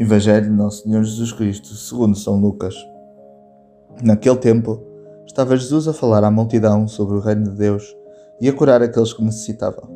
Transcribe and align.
Evangelho 0.00 0.46
de 0.46 0.56
Nosso 0.56 0.84
Senhor 0.84 1.04
Jesus 1.04 1.30
Cristo, 1.30 1.74
segundo 1.74 2.16
São 2.16 2.40
Lucas. 2.40 2.74
Naquele 4.02 4.38
tempo, 4.38 4.80
estava 5.26 5.54
Jesus 5.54 5.86
a 5.86 5.92
falar 5.92 6.24
à 6.24 6.30
multidão 6.30 6.88
sobre 6.88 7.16
o 7.16 7.20
reino 7.20 7.50
de 7.50 7.58
Deus 7.58 7.94
e 8.40 8.48
a 8.48 8.52
curar 8.54 8.80
aqueles 8.80 9.12
que 9.12 9.22
necessitavam. 9.22 9.90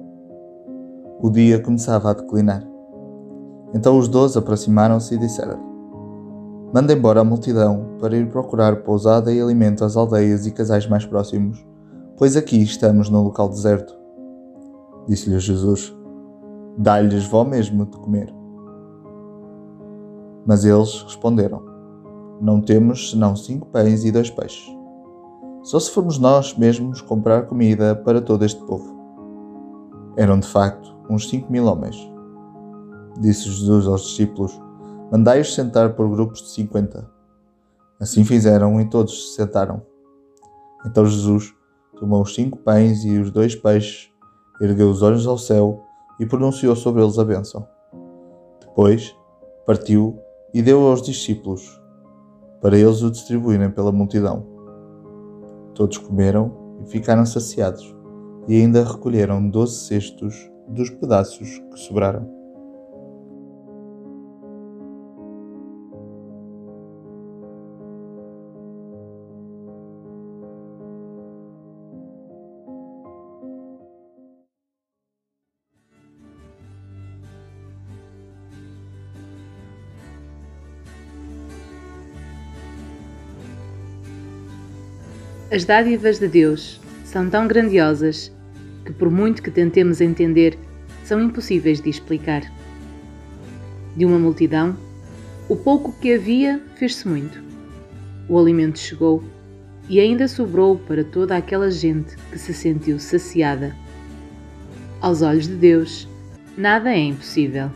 O 1.22 1.30
dia 1.30 1.58
começava 1.58 2.10
a 2.10 2.12
declinar. 2.12 2.62
Então 3.72 3.96
os 3.96 4.06
doze 4.06 4.38
aproximaram-se 4.38 5.14
e 5.14 5.18
disseram: 5.18 5.58
Manda 6.74 6.92
embora 6.92 7.20
a 7.20 7.24
multidão 7.24 7.96
para 7.98 8.14
ir 8.14 8.28
procurar 8.28 8.82
pousada 8.82 9.32
e 9.32 9.40
alimento 9.40 9.86
às 9.86 9.96
aldeias 9.96 10.44
e 10.44 10.50
casais 10.50 10.86
mais 10.86 11.06
próximos, 11.06 11.64
pois 12.18 12.36
aqui 12.36 12.62
estamos 12.62 13.08
no 13.08 13.22
local 13.22 13.48
deserto. 13.48 13.96
Disse-lhe 15.08 15.38
Jesus: 15.38 15.96
Dá-lhes 16.76 17.24
vó 17.24 17.42
mesmo 17.42 17.86
de 17.86 17.96
comer. 17.96 18.43
Mas 20.46 20.64
eles 20.64 21.02
responderam: 21.02 21.62
Não 22.40 22.60
temos 22.60 23.10
senão 23.10 23.34
cinco 23.34 23.66
pães 23.66 24.04
e 24.04 24.12
dois 24.12 24.30
peixes. 24.30 24.66
Só 25.62 25.80
se 25.80 25.90
formos 25.90 26.18
nós 26.18 26.56
mesmos 26.56 27.00
comprar 27.00 27.46
comida 27.46 27.96
para 27.96 28.20
todo 28.20 28.44
este 28.44 28.62
povo. 28.64 28.94
Eram 30.16 30.38
de 30.38 30.46
facto 30.46 30.94
uns 31.08 31.28
cinco 31.28 31.50
mil 31.50 31.64
homens. 31.66 31.96
Disse 33.18 33.44
Jesus 33.44 33.86
aos 33.86 34.02
discípulos: 34.02 34.60
Mandai-os 35.10 35.54
sentar 35.54 35.94
por 35.94 36.08
grupos 36.08 36.42
de 36.42 36.48
cinquenta. 36.48 37.10
Assim 38.00 38.24
fizeram 38.24 38.80
e 38.80 38.88
todos 38.88 39.30
se 39.30 39.36
sentaram. 39.36 39.82
Então 40.84 41.06
Jesus 41.06 41.54
tomou 41.98 42.22
os 42.22 42.34
cinco 42.34 42.58
pães 42.58 43.04
e 43.04 43.18
os 43.18 43.30
dois 43.30 43.54
peixes, 43.54 44.10
ergueu 44.60 44.90
os 44.90 45.00
olhos 45.00 45.26
ao 45.26 45.38
céu 45.38 45.82
e 46.20 46.26
pronunciou 46.26 46.76
sobre 46.76 47.02
eles 47.02 47.18
a 47.18 47.24
bênção. 47.24 47.66
Depois 48.60 49.16
partiu 49.66 50.18
e 50.54 50.62
deu 50.62 50.86
aos 50.86 51.02
discípulos, 51.02 51.82
para 52.62 52.78
eles 52.78 53.02
o 53.02 53.10
distribuírem 53.10 53.70
pela 53.70 53.90
multidão. 53.90 54.46
Todos 55.74 55.98
comeram 55.98 56.78
e 56.80 56.86
ficaram 56.86 57.26
saciados, 57.26 57.94
e 58.46 58.54
ainda 58.54 58.84
recolheram 58.84 59.50
doze 59.50 59.86
cestos 59.86 60.48
dos 60.68 60.88
pedaços 60.90 61.58
que 61.72 61.80
sobraram. 61.80 62.43
As 85.52 85.64
dádivas 85.64 86.18
de 86.18 86.26
Deus 86.26 86.80
são 87.04 87.28
tão 87.28 87.46
grandiosas 87.46 88.32
que, 88.84 88.92
por 88.92 89.10
muito 89.10 89.42
que 89.42 89.50
tentemos 89.50 90.00
entender, 90.00 90.58
são 91.04 91.20
impossíveis 91.20 91.82
de 91.82 91.90
explicar. 91.90 92.42
De 93.94 94.06
uma 94.06 94.18
multidão, 94.18 94.76
o 95.48 95.54
pouco 95.54 95.92
que 96.00 96.14
havia 96.14 96.60
fez-se 96.76 97.06
muito. 97.06 97.42
O 98.26 98.38
alimento 98.38 98.78
chegou 98.78 99.22
e 99.86 100.00
ainda 100.00 100.26
sobrou 100.26 100.78
para 100.78 101.04
toda 101.04 101.36
aquela 101.36 101.70
gente 101.70 102.16
que 102.32 102.38
se 102.38 102.54
sentiu 102.54 102.98
saciada. 102.98 103.76
Aos 105.00 105.20
olhos 105.20 105.46
de 105.46 105.54
Deus, 105.54 106.08
nada 106.56 106.90
é 106.90 106.98
impossível. 106.98 107.70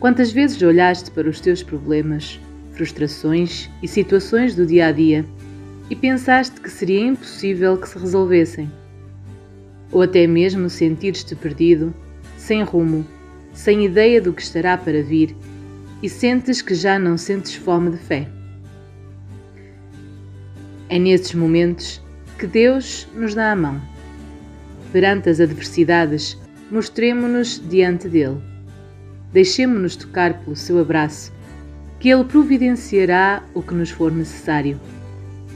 Quantas 0.00 0.32
vezes 0.32 0.60
olhaste 0.62 1.10
para 1.10 1.28
os 1.28 1.38
teus 1.38 1.62
problemas, 1.62 2.40
frustrações 2.72 3.70
e 3.82 3.86
situações 3.86 4.54
do 4.54 4.66
dia 4.66 4.86
a 4.86 4.92
dia 4.92 5.24
e 5.90 5.96
pensaste 5.96 6.60
que 6.60 6.70
seria 6.70 7.00
impossível 7.00 7.76
que 7.76 7.88
se 7.88 7.98
resolvessem. 7.98 8.70
Ou 9.92 10.02
até 10.02 10.26
mesmo 10.26 10.70
sentires-te 10.70 11.34
perdido, 11.34 11.94
sem 12.36 12.62
rumo, 12.62 13.06
sem 13.52 13.84
ideia 13.84 14.20
do 14.20 14.32
que 14.32 14.42
estará 14.42 14.76
para 14.76 15.02
vir 15.02 15.36
e 16.02 16.08
sentes 16.08 16.60
que 16.60 16.74
já 16.74 16.98
não 16.98 17.16
sentes 17.16 17.54
fome 17.54 17.90
de 17.90 17.98
fé. 17.98 18.28
É 20.88 20.98
nesses 20.98 21.34
momentos 21.34 22.02
que 22.38 22.46
Deus 22.46 23.06
nos 23.14 23.34
dá 23.34 23.52
a 23.52 23.56
mão. 23.56 23.80
Perante 24.92 25.28
as 25.28 25.40
adversidades, 25.40 26.38
mostremo-nos 26.70 27.62
diante 27.68 28.08
dele. 28.08 28.40
Deixemo-nos 29.32 29.96
tocar 29.96 30.40
pelo 30.40 30.54
seu 30.54 30.78
abraço, 30.78 31.32
que 31.98 32.08
ele 32.08 32.24
providenciará 32.24 33.42
o 33.54 33.62
que 33.62 33.74
nos 33.74 33.90
for 33.90 34.12
necessário 34.12 34.78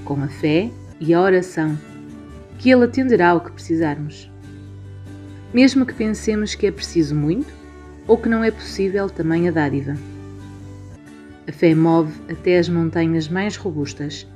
com 0.08 0.22
a 0.22 0.28
fé 0.28 0.70
e 0.98 1.12
a 1.12 1.20
oração, 1.20 1.78
que 2.58 2.70
Ele 2.70 2.86
atenderá 2.86 3.28
ao 3.28 3.42
que 3.42 3.52
precisarmos. 3.52 4.32
Mesmo 5.52 5.84
que 5.84 5.92
pensemos 5.92 6.54
que 6.54 6.66
é 6.66 6.72
preciso 6.72 7.14
muito 7.14 7.52
ou 8.06 8.16
que 8.16 8.26
não 8.26 8.42
é 8.42 8.50
possível 8.50 9.10
tamanha 9.10 9.52
dádiva. 9.52 9.94
A 11.46 11.52
fé 11.52 11.74
move 11.74 12.12
até 12.30 12.56
as 12.56 12.70
montanhas 12.70 13.28
mais 13.28 13.56
robustas. 13.56 14.26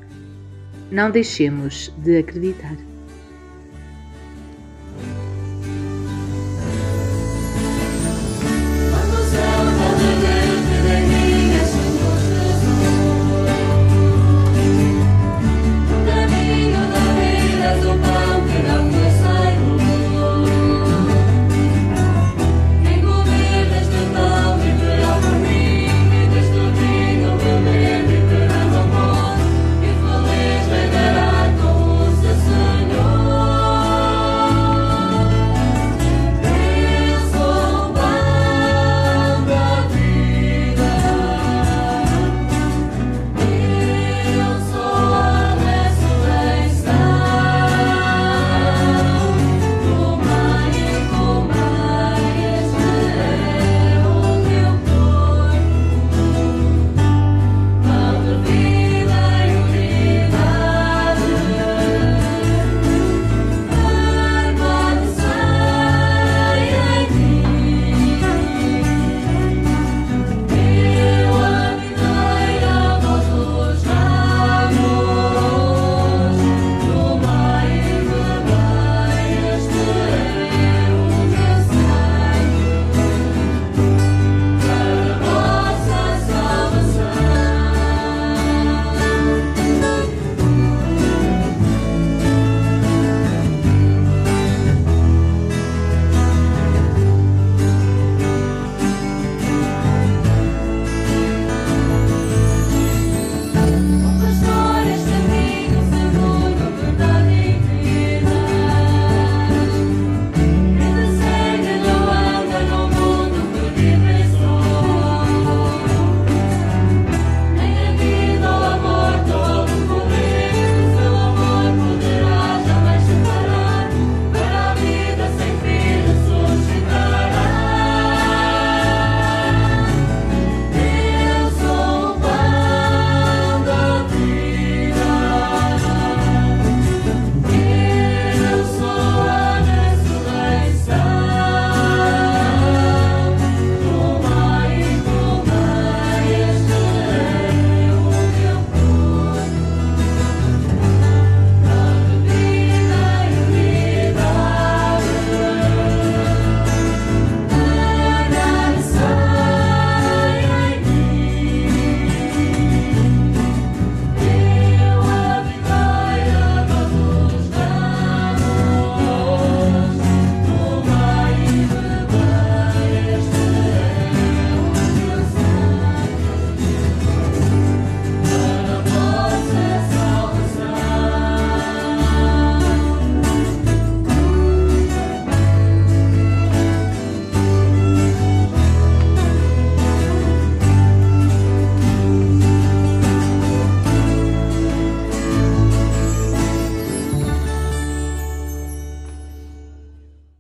Não 0.91 1.11
deixemos 1.11 1.91
de 2.05 2.19
acreditar. 2.19 2.77